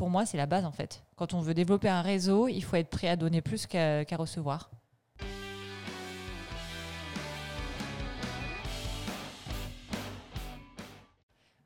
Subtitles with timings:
[0.00, 1.04] pour moi, c'est la base en fait.
[1.14, 4.70] Quand on veut développer un réseau, il faut être prêt à donner plus qu'à recevoir.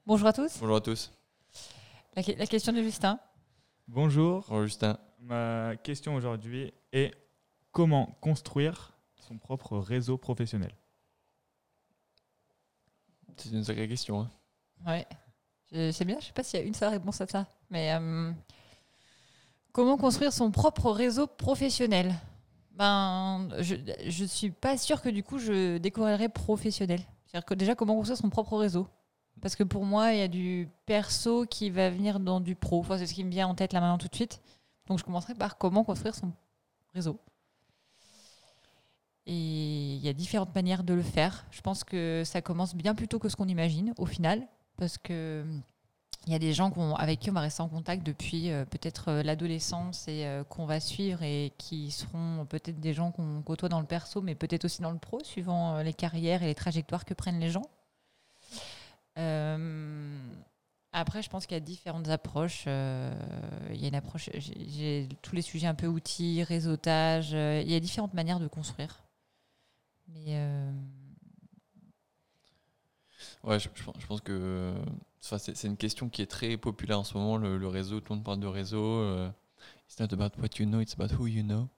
[0.04, 0.58] Bonjour à tous.
[0.58, 1.12] Bonjour à tous.
[2.16, 3.20] La, la question de Justin.
[3.86, 4.44] Bonjour.
[4.48, 4.98] Bonjour Justin.
[5.20, 7.14] Ma question aujourd'hui est
[7.70, 10.74] comment construire son propre réseau professionnel?
[13.36, 14.22] C'est une sacrée question.
[14.22, 14.30] Hein.
[14.84, 15.06] Ouais.
[15.74, 17.46] C'est bien, je sais pas s'il y a une seule réponse à ça.
[17.68, 18.30] Mais euh,
[19.72, 22.14] comment construire son propre réseau professionnel?
[22.76, 27.00] Ben, je ne suis pas sûre que du coup je découvrirais professionnel.
[27.26, 28.86] C'est-à-dire que déjà, comment construire son propre réseau?
[29.40, 32.84] Parce que pour moi, il y a du perso qui va venir dans du pro.
[32.96, 34.40] C'est ce qui me vient en tête là maintenant tout de suite.
[34.86, 36.32] Donc je commencerai par comment construire son
[36.94, 37.18] réseau.
[39.26, 41.46] Et il y a différentes manières de le faire.
[41.50, 44.98] Je pense que ça commence bien plus tôt que ce qu'on imagine au final parce
[44.98, 45.44] que
[46.26, 49.10] il y a des gens avec qui on va rester en contact depuis euh, peut-être
[49.10, 53.68] euh, l'adolescence et euh, qu'on va suivre et qui seront peut-être des gens qu'on côtoie
[53.68, 57.04] dans le perso, mais peut-être aussi dans le pro, suivant les carrières et les trajectoires
[57.04, 57.66] que prennent les gens.
[60.92, 62.64] après, je pense qu'il y a différentes approches.
[62.66, 67.32] il y a une approche, j'ai tous les sujets un peu outils, réseautage.
[67.32, 69.04] il y a différentes manières de construire.
[70.08, 70.38] Mais
[73.44, 74.74] Ouais, je, je, pense que
[75.20, 78.00] c'est une question qui est très populaire en ce moment, le, réseau.
[78.00, 79.00] Tout le monde parle de réseau.
[79.00, 79.28] Euh,
[79.86, 81.68] it's not about what you know, it's about who you know.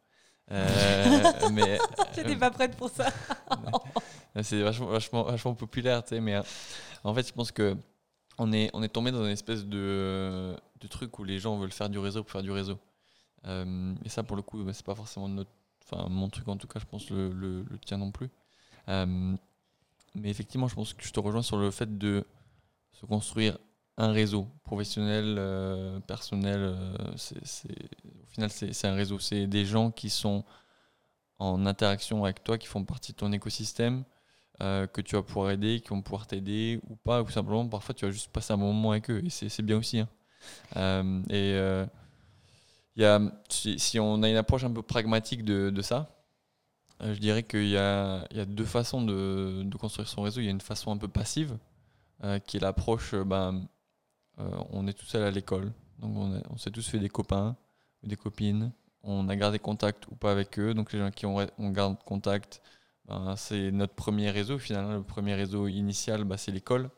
[0.53, 1.78] Euh, mais
[2.14, 3.12] J'étais pas prête pour ça.
[4.42, 6.20] c'est vachement, vachement, vachement, populaire, tu sais.
[6.20, 6.41] Mais
[7.03, 7.77] en fait, je pense que
[8.39, 11.73] on est, on est tombé dans une espèce de, de truc où les gens veulent
[11.73, 12.78] faire du réseau pour faire du réseau.
[13.47, 15.51] Euh, et ça, pour le coup, bah, c'est pas forcément notre,
[15.83, 18.30] enfin, mon truc en tout cas, je pense le, le, le tien non plus.
[20.20, 22.25] Mais effectivement, je pense que je te rejoins sur le fait de
[22.92, 23.59] se construire
[23.98, 26.58] un réseau professionnel, euh, personnel.
[26.58, 29.19] Euh, au final, c'est un réseau.
[29.19, 30.45] C'est des gens qui sont
[31.39, 34.05] en interaction avec toi, qui font partie de ton écosystème,
[34.63, 37.95] euh, que tu vas pouvoir aider, qui vont pouvoir t'aider ou pas, ou simplement parfois
[37.95, 40.01] tu vas juste passer un moment avec eux et c'est bien aussi.
[40.74, 41.23] Hein.
[41.29, 41.52] et
[42.96, 43.20] y a,
[43.51, 46.15] si, on a une approche un peu pragmatique de ça,
[47.02, 50.40] euh, je dirais qu'il y, a, deux façons de, construire son réseau.
[50.40, 51.58] Il y a une façon un peu passive,
[52.24, 53.67] euh, qui est l'approche, ben,
[54.70, 57.57] on est tout seul à l'école, donc on, s'est tous fait des copains
[58.02, 58.70] ou des copines,
[59.02, 61.96] on a gardé contact ou pas avec eux, donc les gens qui ont, on garde
[62.05, 62.61] contact,
[63.07, 66.90] ben, c'est notre premier réseau finalement, le premier réseau initial, ben, c'est l'école.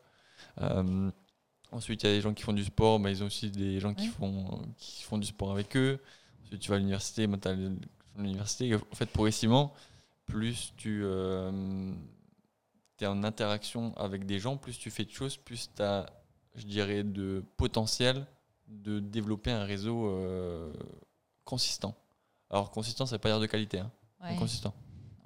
[1.71, 3.93] ensuite, il y a des gens qui font du sport, ils ont aussi des gens
[3.93, 5.99] qui, font, qui font du sport avec eux.
[6.43, 7.55] Ensuite, tu vas à l'université, ben, tu as
[8.17, 8.75] l'université.
[8.75, 9.73] En fait, progressivement,
[10.29, 11.91] plus tu euh,
[13.01, 16.05] es en interaction avec des gens, plus tu fais de choses, plus tu as,
[16.55, 18.25] je dirais, de potentiel
[18.67, 20.71] de développer un réseau euh,
[21.43, 21.95] consistant.
[22.49, 23.91] Alors, consistant, ça veut pas dire de qualité, hein,
[24.37, 24.73] consistant.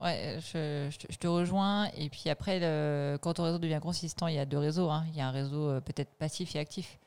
[0.02, 1.90] Ouais, je, je, te rejoins.
[1.96, 4.90] Et puis après, le, quand ton réseau devient consistant, il y a deux réseaux.
[4.90, 5.06] Hein.
[5.12, 7.00] Il y a un réseau euh, peut-être passif et actif.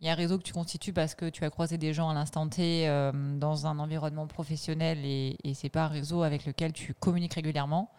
[0.00, 2.10] Il y a un réseau que tu constitues parce que tu as croisé des gens
[2.10, 6.44] à l'instant T euh, dans un environnement professionnel et, et c'est pas un réseau avec
[6.46, 7.90] lequel tu communiques régulièrement.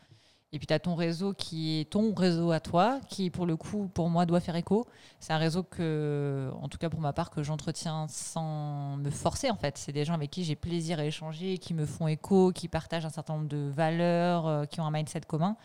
[0.54, 3.58] Et puis tu as ton réseau qui est ton réseau à toi, qui pour le
[3.58, 4.88] coup, pour moi, doit faire écho.
[5.20, 9.50] C'est un réseau que, en tout cas pour ma part, que j'entretiens sans me forcer
[9.52, 9.78] en fait.
[9.78, 13.06] C'est des gens avec qui j'ai plaisir à échanger, qui me font écho, qui partagent
[13.06, 15.58] un certain nombre de valeurs, euh, qui ont un mindset commun.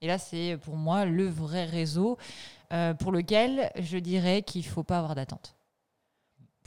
[0.00, 2.18] Et là, c'est pour moi le vrai réseau
[2.72, 5.57] euh, pour lequel je dirais qu'il ne faut pas avoir d'attente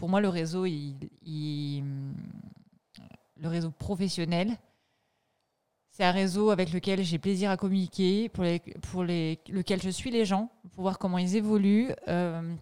[0.01, 1.83] pour moi, le réseau, le
[3.43, 4.57] réseau professionnel,
[5.91, 8.43] c'est un réseau avec lequel j'ai plaisir à communiquer, pour,
[9.03, 11.91] lequel je suis les gens, pour voir comment ils évoluent.
[12.07, 12.55] Euh,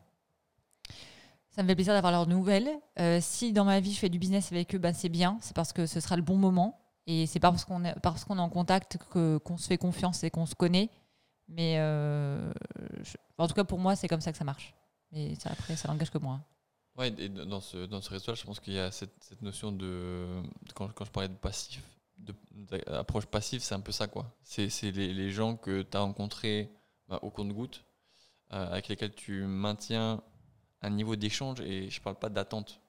[1.51, 2.67] ça me fait plaisir d'avoir leurs nouvelles.
[2.99, 5.55] Euh, si dans ma vie je fais du business avec eux, ben c'est bien, c'est
[5.55, 6.77] parce que ce sera le bon moment.
[7.07, 10.29] Et c'est parce qu'on est, parce qu'on est en contact qu'on se fait confiance et
[10.29, 10.89] qu'on se connaît.
[11.47, 12.51] Mais euh,
[13.37, 14.75] en tout cas, pour moi, c'est comme ça que ça marche.
[15.13, 16.41] Mais après, ça n'engage que moi.
[16.99, 19.71] Ouais, et dans ce, dans ce réseau je pense qu'il y a cette, cette notion
[19.71, 20.43] de,
[20.75, 21.81] quand, quand, je parlais de passif,
[22.17, 24.35] d'approche passive, c'est un peu ça, quoi.
[24.43, 26.69] C'est les, les, gens que tu as rencontrés
[27.07, 27.85] bah, au compte-goutte,
[28.51, 30.21] euh, avec lesquels tu maintiens
[30.81, 32.81] un niveau d'échange, et je parle pas d'attente.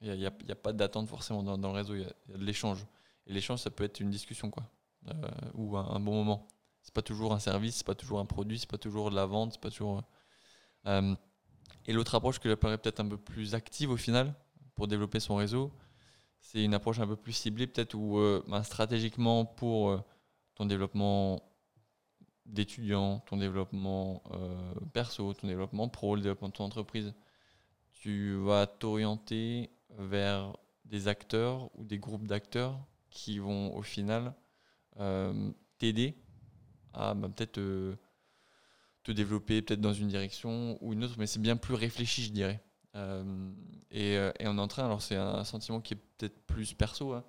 [0.00, 2.44] Il n'y a, a, pas d'attente forcément dans, dans, le réseau, il y, a, de
[2.44, 2.86] l'échange.
[3.26, 4.62] Et l'échange, ça peut être une discussion, quoi,
[5.08, 6.46] euh, ou un, bon moment.
[6.82, 9.26] C'est pas toujours un service, c'est pas toujours un produit, c'est pas toujours de la
[9.26, 10.04] vente, c'est pas toujours.
[10.86, 11.16] Euh,
[11.86, 14.34] et l'autre approche que j'appellerais peut-être un peu plus active au final,
[14.74, 15.72] pour développer son réseau,
[16.40, 20.00] c'est une approche un peu plus ciblée, peut-être où euh, ben, stratégiquement pour euh,
[20.54, 21.42] ton développement
[22.44, 27.14] d'étudiant, ton développement euh, perso, ton développement pro, le développement de ton entreprise,
[27.92, 32.78] tu vas t'orienter vers des acteurs ou des groupes d'acteurs
[33.10, 34.34] qui vont au final
[35.78, 36.16] t'aider
[36.92, 37.98] à bah, peut-être
[39.06, 42.32] te développer peut-être dans une direction ou une autre, mais c'est bien plus réfléchi, je
[42.32, 42.60] dirais.
[42.96, 43.52] Euh,
[43.90, 47.12] et, et, on est en train, alors c'est un sentiment qui est peut-être plus perso,
[47.12, 47.24] hein,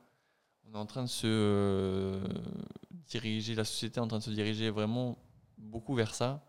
[0.66, 2.20] on est en train de se
[3.06, 5.18] diriger, la société est en train de se diriger vraiment
[5.58, 6.44] beaucoup vers ça.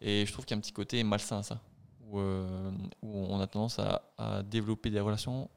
[0.00, 1.60] Et je trouve qu'il y a un petit côté malsain à ça,
[2.00, 5.50] où, où on a tendance à, à, développer des relations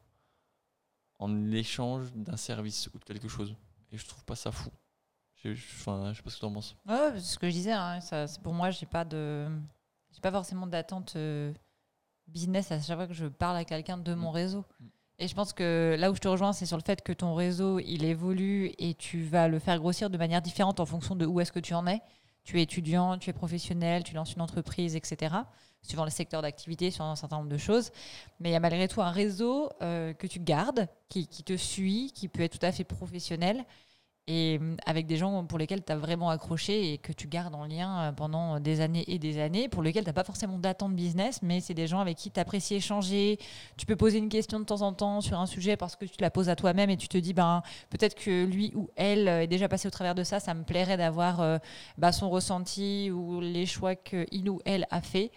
[1.20, 3.56] en échange d'un service ou de quelque chose.
[3.92, 4.72] Et je trouve pas ça fou.
[5.44, 6.76] Je, enfin, je sais pas ce que tu en penses.
[6.88, 9.48] Ouais, ce que je disais, hein, ça, pour moi, j'ai pas de,
[10.12, 11.52] j'ai pas forcément d'attente euh,
[12.28, 14.36] business à chaque fois que je parle à quelqu'un de mon mm.
[14.36, 14.66] réseau.
[14.80, 14.86] Mm.
[15.20, 17.36] Et je pense que là où je te rejoins, c'est sur le fait que ton
[17.36, 21.28] réseau, il évolue et tu vas le faire grossir de manière différente en fonction de
[21.28, 22.02] où est-ce que tu en es.
[22.44, 25.36] Tu es étudiant, tu es professionnel, tu lances une entreprise, etc.
[25.84, 27.92] Suivant le secteur d'activité, sur un certain nombre de choses.
[28.40, 31.56] Mais il y a malgré tout un réseau euh, que tu gardes, qui, qui, te
[31.56, 33.64] suit, qui peut être tout à fait professionnel
[34.32, 37.54] et mm, avec des gens pour lesquels tu as vraiment accroché et que tu gardes
[37.54, 40.58] en lien euh, pendant des années et des années, pour lesquels tu n'as pas forcément
[40.58, 43.38] d'attente business, mais c'est des gens avec qui tu apprécies échanger.
[43.76, 46.22] Tu peux poser une question de temps en temps sur un sujet parce que tu
[46.22, 49.48] la poses à toi-même et tu te dis, ben, peut-être que lui ou elle est
[49.48, 51.58] déjà passé au travers de ça, ça me plairait d'avoir euh,
[51.98, 55.32] bah, son ressenti ou les choix qu'il ou elle a fait.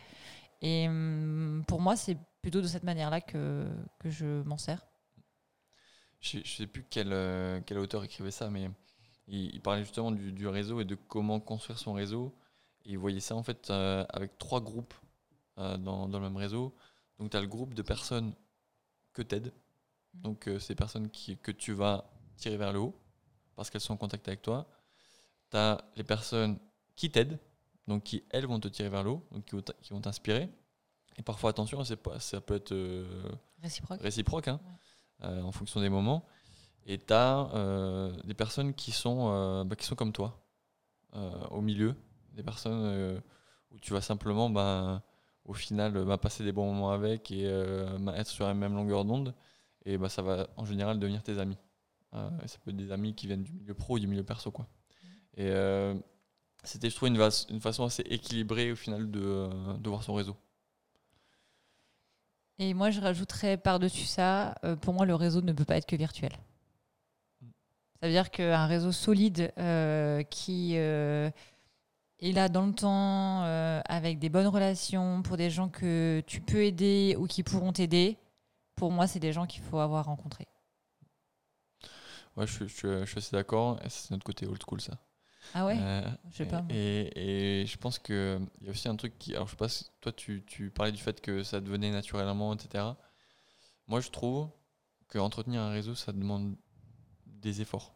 [0.63, 3.67] Et mm, pour moi, c'est plutôt de cette manière-là que
[4.05, 4.87] je m'en sers
[6.25, 8.71] je ne sais plus quel, euh, quel, auteur écrivait ça, mais
[9.29, 12.35] il, parlait justement du, réseau et de comment construire son réseau.
[12.85, 14.95] Et il voyait ça en fait euh, avec trois groupes
[15.59, 16.75] euh, dans, dans, le même réseau.
[17.19, 18.35] Donc tu as le groupe de personnes
[19.13, 19.53] que tu aides.
[20.15, 20.21] Mmh.
[20.23, 22.95] Donc ces personnes qui, que tu vas tirer vers le haut
[23.55, 24.67] parce qu'elles sont en contact avec toi.
[25.51, 26.59] Tu as les personnes
[26.97, 27.39] qui t'aident,
[27.87, 30.49] donc qui elles vont te tirer vers le haut, donc qui vont t'inspirer.
[31.17, 32.75] Et parfois, attention, pas, ça peut être
[33.63, 34.01] réciproque.
[34.01, 34.61] réciproque hein.
[35.23, 36.27] En fonction des moments.
[36.87, 40.41] Et tu as euh, des personnes qui sont, euh, bah, qui sont comme toi,
[41.51, 41.95] au milieu,
[42.33, 43.23] des personnes
[43.71, 45.03] où tu vas simplement, bah,
[45.45, 49.35] au final, bah, passer des bons moments avec et être sur la même longueur d'onde.
[49.87, 51.59] Et bah, ça va en général devenir tes amis.
[52.13, 54.51] ça peut être des amis qui viennent du milieu pro ou du milieu perso.
[54.51, 54.67] Quoi.
[55.37, 55.53] Et
[56.65, 57.21] c'était, je trouve, une,
[57.51, 60.37] une, façon assez équilibrée au final de, de voir son réseau.
[62.59, 65.87] Et moi, je rajouterais par-dessus ça, euh, pour moi, le réseau ne peut pas être
[65.87, 66.33] que virtuel.
[68.01, 71.31] Ça veut dire qu'un réseau solide euh, qui euh,
[72.21, 73.43] est là dans le temps,
[73.87, 78.19] avec des bonnes relations, pour des gens que tu peux aider ou qui pourront t'aider,
[78.77, 80.47] pour moi, c'est des gens qu'il faut avoir rencontrés.
[82.37, 83.81] Ouais, je, je suis assez d'accord.
[83.89, 84.99] C'est notre côté old school, ça.
[85.57, 86.65] Ah ouais euh, Je sais pas.
[86.69, 89.35] Et, et, je pense qu'il y a aussi un truc qui.
[89.35, 89.69] Alors, je sais pas
[90.01, 92.85] toi, tu, tu, parlais du fait que ça devenait naturellement, etc.
[93.87, 94.49] Moi, je trouve
[95.09, 96.57] qu'entretenir un réseau, ça demande
[97.27, 97.95] des efforts.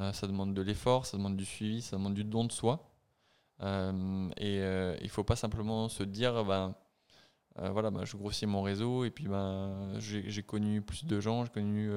[0.00, 2.92] Euh, ça demande de l'effort, ça demande du suivi, ça demande du don de soi.
[3.62, 6.74] Euh, et il ne faut pas simplement se dire, ben,
[7.56, 11.52] voilà, ben, je grossis mon réseau et puis ben, j'ai connu plus de gens, j'ai
[11.52, 11.90] connu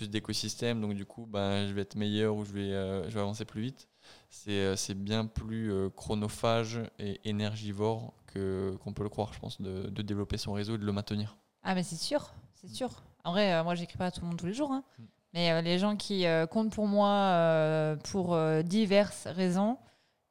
[0.00, 3.14] plus d'écosystèmes, donc du coup, ben, je vais être meilleur ou je vais, euh, je
[3.14, 3.86] vais avancer plus vite.
[4.30, 9.90] C'est, euh, bien plus euh, chronophage et énergivore qu'on peut le croire, je pense, de,
[9.90, 11.36] de, développer son réseau et de le maintenir.
[11.62, 13.02] Ah, mais c'est sûr, c'est sûr.
[13.24, 14.84] En vrai, moi, j'écris pas à tout le monde tous les jours, hein.
[14.98, 15.02] Mm.
[15.34, 19.76] mais les gens qui comptent pour moi pour diverses raisons,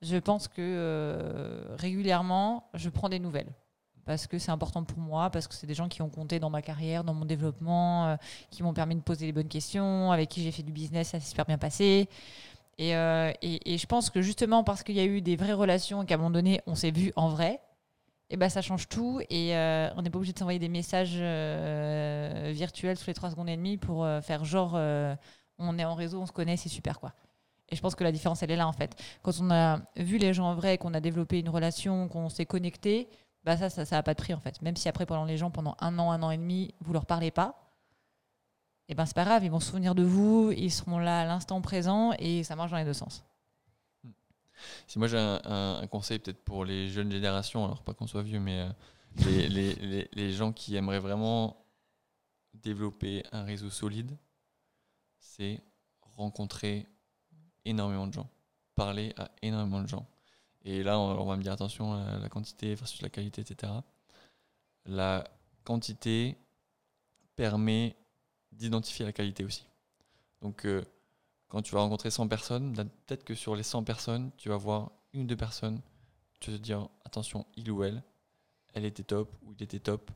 [0.02, 3.54] je pense que régulièrement, je prends des nouvelles
[4.06, 6.50] parce que c'est important pour moi, parce que c'est des gens qui ont compté dans
[6.50, 8.16] ma carrière, dans mon développement, euh,
[8.50, 11.20] qui m'ont permis de poser les bonnes questions, avec qui j'ai fait du business, ça
[11.20, 12.10] s'est super bien passé.
[12.78, 16.04] Et, euh, et, je pense que justement parce qu'il y a eu des vraies relations
[16.04, 17.60] et qu'à un moment donné, on s'est vu en vrai,
[18.30, 19.20] et ben ça change tout.
[19.30, 21.18] Et euh, on n'est pas obligé de s'envoyer des messages
[22.54, 24.80] virtuels tous les 3 secondes et demie pour faire genre
[25.60, 27.14] on est en réseau, on se connaît, c'est super quoi.
[27.72, 28.96] Et je pense que la différence, elle est là en fait.
[29.22, 32.46] Quand on a vu les gens en vrai, qu'on a développé une relation, qu'on s'est
[32.46, 33.10] connecté,
[33.50, 34.62] bah ça, ça n'a pas de prix en fait.
[34.62, 37.08] Même si après, pendant les gens, pendant un an, un an et demi, vous leur
[37.08, 37.70] parlez pas,
[38.88, 41.22] et eh ben c'est pas grave, ils vont se souvenir de vous, ils seront là
[41.22, 43.24] à l'instant présent et ça marche dans les deux sens.
[44.88, 48.40] Si moi j'ai un, conseil peut-être pour les jeunes générations, alors pas qu'on soit vieux,
[48.40, 48.70] mais euh,
[49.26, 51.66] les, les, les, gens qui aimeraient vraiment
[52.54, 54.18] développer un réseau solide,
[55.20, 55.62] c'est
[56.02, 56.88] rencontrer
[57.66, 58.30] énormément de gens,
[58.76, 60.08] parler à énormément de gens.
[60.70, 63.74] Et là, on, va me dire attention à la quantité versus la qualité, etc.
[64.86, 65.28] La
[65.64, 66.38] quantité
[67.36, 67.96] permet
[68.52, 69.66] d'identifier la qualité aussi.
[70.42, 70.86] Donc, euh,
[71.48, 72.76] quand tu vas rencontrer 100 personnes,
[73.08, 75.82] peut-être que sur les 100 personnes, tu vas voir une ou deux personnes,
[76.40, 78.04] tu vas te dire attention, il ou elle,
[78.76, 80.12] elle était top ou il était top.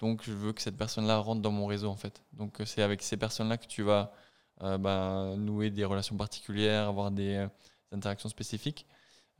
[0.00, 2.22] Donc, je veux que cette personne-là rentre dans mon réseau, en fait.
[2.34, 4.12] Donc, euh, c'est avec ces personnes-là que tu vas
[4.60, 7.48] euh, ben, nouer des relations particulières, avoir des
[7.90, 8.86] interactions spécifiques.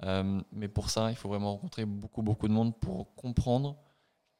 [0.03, 3.77] Euh, mais pour ça, il faut vraiment rencontrer beaucoup, beaucoup de monde pour comprendre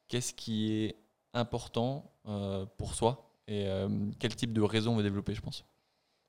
[0.07, 0.95] qu'est-ce qui est
[1.33, 5.63] important euh, pour soi et euh, quel type de réseau on veut développer, je pense.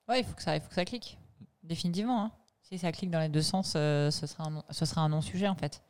[0.09, 1.19] Ouais, il faut que ça, il faut que ça clique.
[1.63, 2.23] Définitivement.
[2.27, 2.33] hein.
[2.63, 5.49] Si ça clique dans les deux sens, ce sera un non- ce sera un non-sujet
[5.49, 5.83] en fait.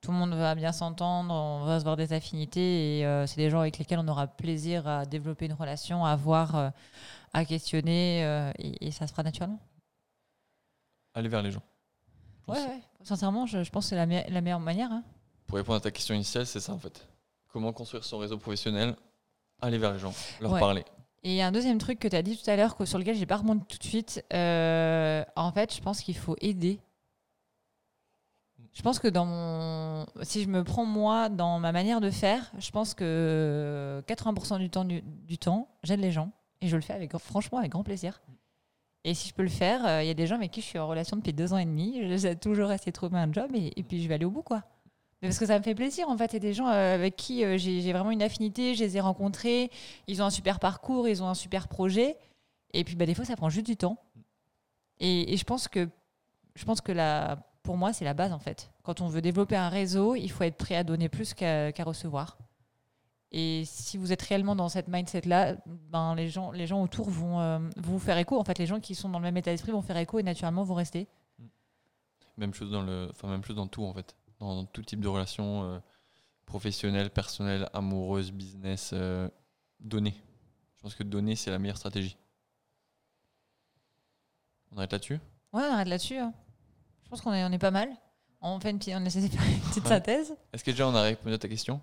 [0.00, 3.50] Tout le monde va bien s'entendre, on va se voir des affinités et c'est des
[3.50, 6.72] gens avec lesquels on aura plaisir à développer une relation, à voir,
[7.32, 8.20] à questionner
[8.58, 9.60] et, et ça se fera naturellement.
[11.14, 11.62] Aller vers les gens.
[12.48, 12.80] Ouais, ouais.
[13.02, 14.90] Sincèrement, je, je pense que c'est la, me- la meilleure manière.
[14.92, 15.02] hein.
[15.46, 17.06] Pour répondre à ta question initiale, c'est ça en fait.
[17.52, 18.96] Comment construire son réseau professionnel
[19.62, 20.60] Aller vers les gens, leur Ouais.
[20.60, 20.84] parler.
[21.22, 22.98] Et il y a un deuxième truc que tu as dit tout à l'heure, sur
[22.98, 24.22] lequel j'ai pas remonté tout de suite.
[24.34, 26.80] Euh, en fait, je pense qu'il faut aider.
[28.72, 30.04] Je pense que dans mon.
[30.22, 34.68] Si je me prends moi dans ma manière de faire, je pense que 80% du
[34.68, 36.30] temps, du, du temps j'aide les gens.
[36.60, 38.20] Et je le fais avec, franchement avec grand plaisir.
[39.04, 40.66] Et si je peux le faire, euh, il y a des gens avec qui je
[40.66, 42.00] suis en relation depuis deux ans et demi.
[42.08, 44.62] J'essaie toujours essayer de trouver un job et, puis je vais aller au bout, quoi.
[45.20, 46.32] Parce que ça me fait plaisir, en fait.
[46.32, 48.96] Il y a des gens euh, avec qui euh, j'ai vraiment une affinité, je les
[48.96, 49.70] ai rencontrés,
[50.06, 52.16] ils ont un super parcours, ils ont un super projet.
[52.72, 53.98] Et puis, bah, des fois, ça prend juste du temps.
[55.00, 55.88] Et, je pense que,
[56.54, 58.70] je pense que la, pour moi, c'est la base, en fait.
[58.84, 62.38] Quand on veut développer un réseau, il faut être prêt à donner plus qu'à recevoir.
[63.36, 67.40] Et si vous êtes réellement dans cette mindset-là, ben, les, gens, les gens autour vont,
[67.40, 68.38] euh, vont vous faire écho.
[68.38, 70.22] En fait, les gens qui sont dans le même état d'esprit vont faire écho et
[70.22, 71.08] naturellement vont rester.
[72.36, 75.00] Même chose dans le, enfin même chose dans tout en fait, dans, dans tout type
[75.00, 75.80] de relation euh,
[76.46, 79.28] professionnelle, personnelle, amoureuse, business, euh,
[79.80, 80.14] donner.
[80.76, 82.16] Je pense que donner c'est la meilleure stratégie.
[84.70, 85.14] On arrête là-dessus?
[85.52, 86.18] Ouais, on arrête là-dessus.
[86.18, 86.32] hein.
[87.02, 87.88] Je pense qu'on est, on est pas mal.
[88.40, 90.36] On, fait une, on essaie de faire une petite synthèse.
[90.52, 91.80] Est-ce que déjà on a répondu à ta question?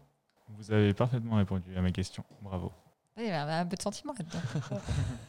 [0.57, 2.23] Vous avez parfaitement répondu à ma question.
[2.41, 2.71] Bravo.
[3.17, 4.79] Il y a un peu de sentiment là-dedans.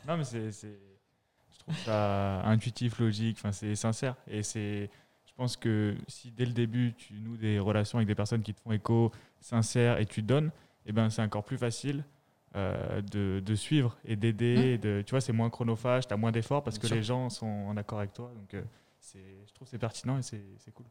[0.09, 4.15] Non, mais c'est, je trouve ça intuitif, logique, enfin, c'est sincère.
[4.27, 4.89] Et c'est,
[5.27, 8.55] je pense que si dès le début, tu noues des relations avec des personnes qui
[8.55, 9.11] te font écho,
[9.41, 10.51] sincères, et tu donnes,
[10.87, 12.05] eh ben, c'est encore plus facile
[12.55, 14.79] euh, de, de suivre et d'aider.
[14.79, 16.97] De, tu vois, c'est moins chronophage, tu as moins d'efforts parce Bien que sûr.
[16.97, 18.31] les gens sont en accord avec toi.
[18.37, 18.63] Donc, euh,
[18.99, 20.87] c'est, je trouve que c'est pertinent et c'est, c'est cool.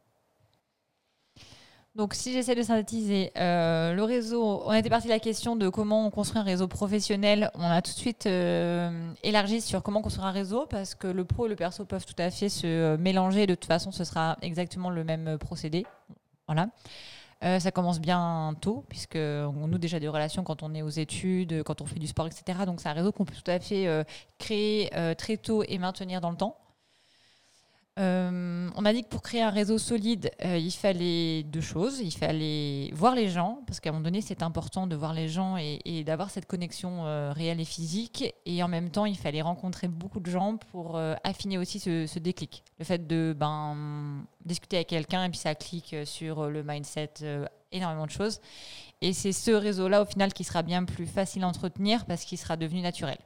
[1.96, 5.68] Donc, si j'essaie de synthétiser, euh, le réseau, on était parti de la question de
[5.68, 7.52] comment on construit un réseau professionnel.
[7.56, 11.26] On a tout de suite euh, élargi sur comment construire un réseau parce que le
[11.26, 13.46] pro et le perso peuvent tout à fait se euh, mélanger.
[13.46, 15.86] De toute façon, ce sera exactement le même procédé.
[16.48, 16.70] Voilà.
[17.60, 21.64] Ça commence bien tôt, puisque on noue déjà des relations quand on est aux études,
[21.64, 22.60] quand on fait du sport, etc.
[22.68, 24.06] Donc c'est un réseau qu'on peut tout à fait
[24.38, 26.56] créer très tôt et maintenir dans le temps.
[28.00, 32.00] Euh, on a dit que pour créer un réseau solide, euh, il fallait deux choses.
[32.00, 35.28] Il fallait voir les gens, parce qu'à un moment donné, c'est important de voir les
[35.28, 38.34] gens et, d'avoir cette connexion euh, réelle et physique.
[38.46, 42.64] Et en même temps, il fallait rencontrer beaucoup de gens pour affiner aussi ce, déclic.
[42.80, 47.14] Le fait de ben, discuter avec quelqu'un et puis ça clique sur le mindset,
[47.72, 48.40] énormément de choses.
[49.02, 52.38] Et c'est ce réseau-là, au final, qui sera bien plus facile à entretenir parce qu'il
[52.38, 53.18] sera devenu naturel.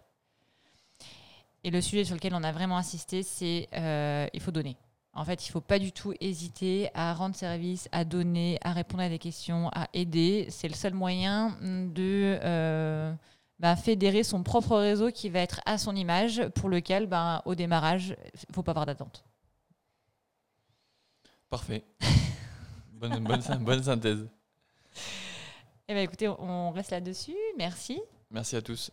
[1.66, 4.78] Et le sujet sur lequel on a vraiment insisté, c'est euh, il faut donner.
[5.14, 8.72] En fait, il ne faut pas du tout hésiter à rendre service, à donner, à
[8.72, 10.46] répondre à des questions, à aider.
[10.52, 13.12] C'est le seul moyen de euh,
[13.58, 17.56] bah, fédérer son propre réseau qui va être à son image, pour lequel, ben, au
[17.56, 19.24] démarrage, il ne faut pas avoir d'attente.
[21.50, 21.84] Parfait.
[22.92, 24.28] bonne, bonne, syn- bonne synthèse.
[25.88, 27.34] Eh ben, écoutez, on reste là-dessus.
[27.58, 28.00] Merci.
[28.30, 28.92] Merci à tous.